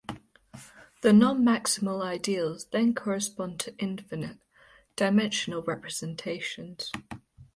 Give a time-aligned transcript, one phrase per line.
[1.03, 6.91] The non-maximal ideals then correspond to "infinite"-dimensional representations.